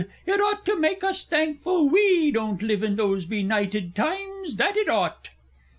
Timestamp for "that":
4.55-4.75